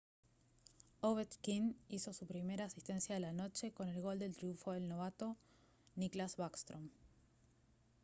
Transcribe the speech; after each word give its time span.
ovechkin 1.01 1.75
hizo 1.91 2.11
su 2.13 2.25
primera 2.25 2.65
asistencia 2.65 3.13
de 3.13 3.21
la 3.21 3.33
noche 3.33 3.71
con 3.71 3.87
el 3.87 4.01
gol 4.01 4.17
del 4.17 4.35
triunfo 4.35 4.71
del 4.71 4.87
novato 4.89 5.37
nicklas 5.95 6.37
backstrom 6.37 6.89